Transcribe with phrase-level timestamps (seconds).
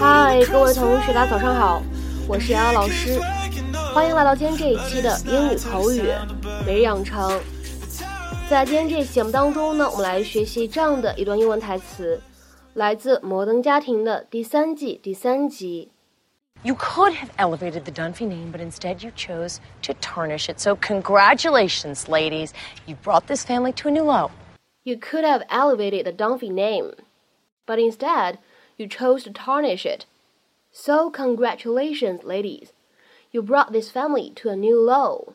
[0.00, 1.82] 嗨，各位同学，大家早上好，
[2.28, 3.20] 我是瑶瑶老师，
[3.94, 6.02] 欢迎来到今天这一期的英语口语
[6.66, 7.40] 每日养成。
[8.48, 12.20] 在今天这期节目当中呢，我们来学习这样的一段英文台词，
[12.74, 15.90] 来自《摩登家庭》的第三季第三集。
[16.64, 20.60] You could have elevated the Dunphy name, but instead you chose to tarnish it.
[20.60, 22.50] So, congratulations, ladies.
[22.86, 24.30] You brought this family to a new low.
[24.84, 26.92] You could have elevated the Dunphy name,
[27.66, 28.38] but instead
[28.76, 30.06] you chose to tarnish it.
[30.72, 32.68] So, congratulations, ladies.
[33.30, 35.34] You brought this family to a new low.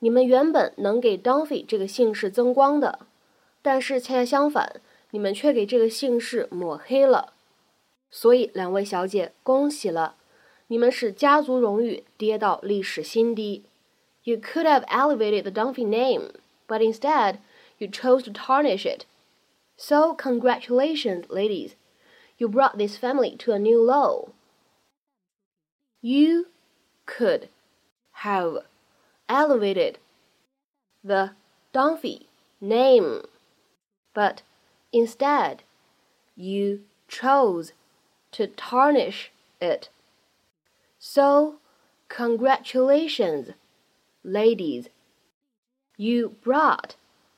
[0.00, 3.00] 你们原本能给 Dunphy 这个姓氏增光的，
[3.62, 7.32] 但是恰恰相反，你们却给这个姓氏抹黑了。
[8.10, 10.16] 所以，两位小姐，恭喜了！
[10.68, 13.64] 你们使家族荣誉跌到历史新低。
[14.22, 16.30] You could have elevated the Dunphy name,
[16.66, 17.38] but instead
[17.78, 19.04] you chose to tarnish it.
[19.81, 21.75] So congratulations, ladies.
[22.37, 24.33] You brought this family to a new low.
[26.01, 26.47] You
[27.05, 27.47] could
[28.11, 28.57] have
[29.29, 29.97] elevated
[31.01, 31.31] the
[31.73, 32.25] Dunphy
[32.59, 33.21] name,
[34.13, 34.41] but
[34.91, 35.63] instead
[36.35, 37.71] you chose
[38.33, 39.87] to tarnish it.
[40.99, 41.55] So,
[42.09, 43.51] congratulations,
[44.25, 44.89] ladies.
[45.95, 46.95] You brought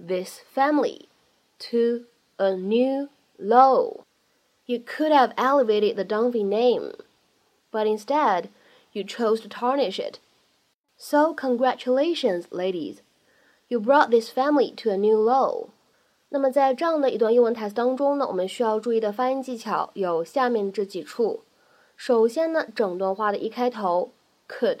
[0.00, 1.10] this family
[1.58, 2.06] to
[2.37, 4.01] a new low.
[4.65, 6.93] You could have elevated the Dunphy name,
[7.71, 8.49] but instead
[8.91, 10.19] you chose to tarnish it.
[10.97, 13.01] So, congratulations, ladies.
[13.69, 15.69] You brought this family to a new low.
[16.29, 21.43] 那么在这样的一段英文台词当中呢，我们需要注意的发音技巧有下面这几处。
[21.95, 24.11] 首先呢，整段话的一开头，
[24.49, 24.79] could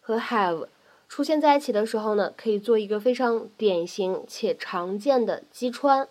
[0.00, 0.66] 和 have
[1.08, 6.08] 出现在一起的时候呢，可以做一个非常典型且常见的击穿。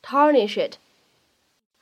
[0.01, 0.77] it，tarnish it。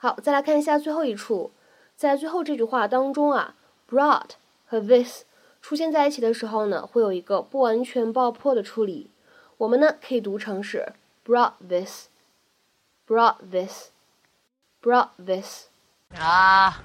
[0.03, 1.51] 好，再来看一下最后一处，
[1.95, 3.53] 在最后这句话当中啊
[3.87, 4.31] ，brought
[4.65, 5.25] 和 this
[5.61, 9.11] 出现在一起的时候呢，会有一个不完全爆破的处理，
[9.57, 15.65] 我们呢可以读成是 brought this，brought this，brought this。
[16.15, 16.77] Ah,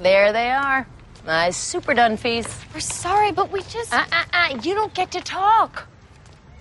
[0.00, 0.86] there they are.
[1.26, 2.46] My super Dunphys.
[2.72, 3.92] We're sorry, but we just.
[3.92, 5.88] Uh, uh, uh, you don't get to talk.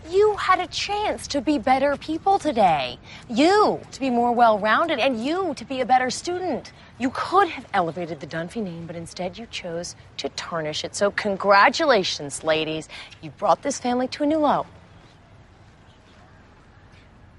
[0.10, 3.00] You had a chance to be better people today.
[3.30, 6.72] You to be more well rounded, and you to be a better student.
[7.00, 10.96] You could have elevated the Dunphy name, but instead you chose to tarnish it.
[10.96, 12.88] So, congratulations, ladies.
[13.22, 14.66] You brought this family to a new low.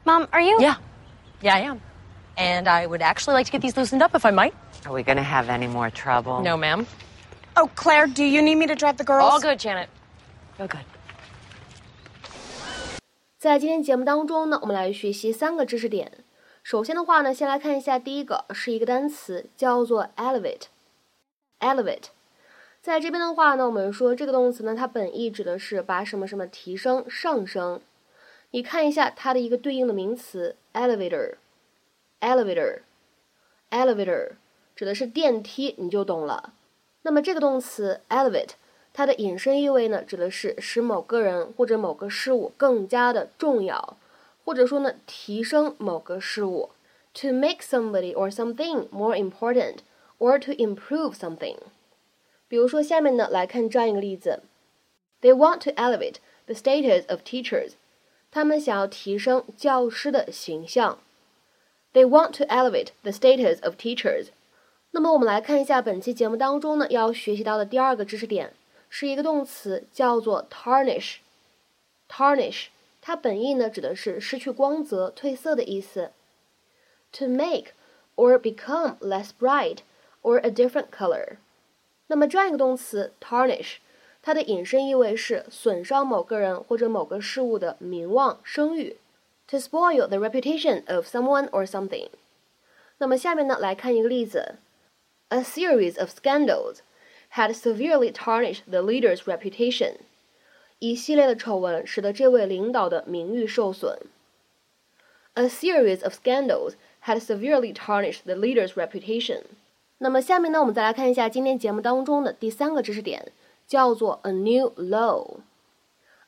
[0.05, 0.59] Mom, are you?
[0.61, 0.77] Yeah.
[1.43, 1.81] Yeah, I am.
[2.37, 4.55] And I would actually like to get these loosened up if I might.
[4.85, 6.43] Are we going to have any more trouble?
[6.43, 6.87] No, ma'am.
[7.57, 9.33] Oh, Claire, do you need me to drive the girls?
[9.33, 9.89] All good, Janet.
[10.61, 10.85] All good.
[13.47, 16.11] 在今天节目当中呢，我们来学习三个知识点。
[16.65, 20.63] 首先的话呢，先来看一下第一个是一个单词，叫做 elevate。
[21.61, 22.07] elevate，
[22.83, 27.81] 在这边的话呢，我们说这个动词呢，它本意指的是把什么什么提升、上升。
[28.51, 31.35] 你看一下它的一个对应的名词 elevator。
[32.21, 34.33] elevator，elevator
[34.75, 36.53] 指的是电梯，你就懂了。
[37.03, 38.55] 那么这个动词 elevate，
[38.97, 43.99] 它的引申意味呢，指的是使某个人或者某个事物更加的重要，
[44.43, 46.71] 或者说呢，提升某个事物。
[47.21, 49.81] To make somebody or something more important,
[50.19, 51.57] or to improve something。
[52.49, 54.41] 比如说下面呢，来看这样一个例子
[55.21, 56.17] ：They want to elevate
[56.47, 57.73] the status of teachers。
[58.31, 60.99] 他们想要提升教师的形象。
[61.93, 64.29] They want to elevate the status of teachers。
[64.93, 68.55] 那么我们来看一下本期节目当中呢要学习到的第二个知识点，
[68.96, 72.68] 是一个动词，叫做 tarnish。tarnish
[73.02, 76.12] 它本意呢指的是失去光泽、褪色的意思。
[77.14, 77.74] To make
[78.16, 79.80] or become less bright
[80.22, 81.38] or a different color。
[82.08, 83.78] 那么这样一个动词 tarnish，
[84.22, 88.98] 它的引申意味是损伤某个人或者某个事物的名望、声誉，
[89.48, 92.10] to spoil the reputation of someone or something。
[92.98, 94.56] 那么下面呢，来看一个例子：
[95.30, 96.80] A series of scandals
[97.37, 99.97] Had severely tarnished the leader's reputation。
[100.79, 103.99] 一系列的丑闻使得这位领导的名誉受损。
[105.35, 106.75] A series of scandals
[107.05, 109.43] had severely tarnished the leader's reputation。
[109.99, 113.33] 那么下面呢，我们再来看一下今天节目当中的第三个知识点，
[113.67, 115.37] 叫做 a new low。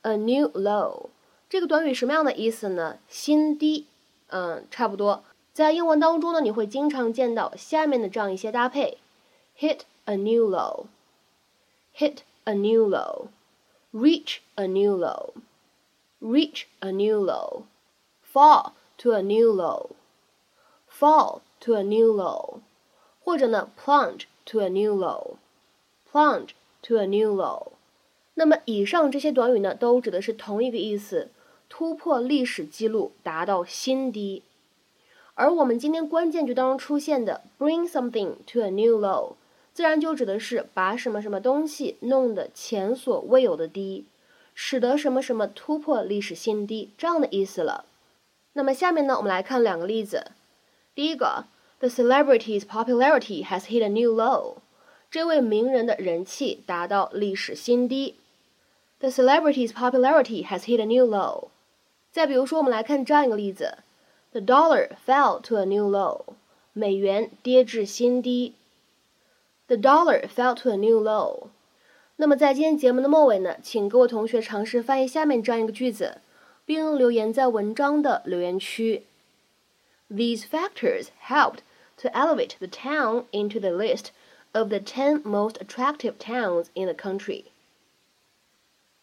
[0.02, 1.08] a new low
[1.50, 2.98] 这个短语什么样的意思呢？
[3.08, 3.86] 新低，
[4.28, 5.24] 嗯，差不多。
[5.52, 8.98] 在英文当中呢，你会经常见到下面的这样一些搭配
[9.58, 10.84] ：hit a new low
[11.99, 21.73] low，hit a new low，reach a new low，reach a new low，fall to a new low，fall to
[21.75, 22.59] a new low。
[23.19, 26.49] 或者呢，plunge to a new low，plunge
[26.81, 27.71] to a new low。
[28.33, 31.29] 那么以上这些短语呢，都指的是同一个意思，
[31.69, 34.43] 突破历史记录，达到新低。
[35.35, 39.35] 而我们今天关键句当中出现的 bring something to a new low，
[39.78, 44.06] 自然就指的是把什么什么东西弄得前所未有的低，
[44.52, 47.84] 使得什么什么突破历史新低这样的意思了。
[48.54, 50.32] 那么下面呢，我们来看两个例子。
[50.96, 51.44] 第一个。
[51.78, 54.56] The celebrity's popularity has hit a new low.
[55.12, 58.16] 这位名人的人气达到历史新低。
[58.98, 61.50] The celebrity's popularity has hit a new low.
[62.10, 63.78] 再比如说，我们来看这样一个例子
[64.32, 66.22] ：The dollar fell to a new low.
[66.72, 68.54] 美元跌至新低。
[69.67, 71.49] The dollar fell to a new low.
[72.17, 76.21] 那么在今天节目的末尾呢，请各位同学尝试翻译下面这样一个句子，
[76.65, 79.03] 并留言在文章的留言区。
[80.09, 81.59] These factors helped
[81.97, 84.11] to elevate the town into the list
[84.51, 87.45] of the 10 most attractive towns in the country.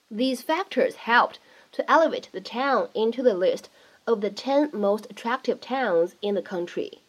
[0.08, 1.38] These factors helped
[1.72, 3.64] to elevate the town into the list
[4.04, 7.00] of the 10 most attractive towns in the country.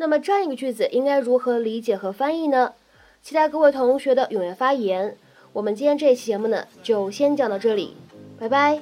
[0.00, 2.72] 那么这样一个句子应该如何理解和翻译呢？
[3.20, 5.16] 期待各位同学的踊跃发言。
[5.52, 7.96] 我们今天这期节目呢，就先讲到这里，
[8.38, 8.78] 拜拜。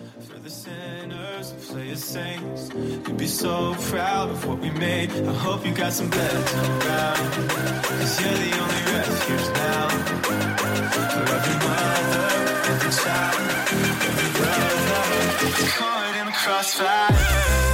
[16.46, 17.65] crossfire.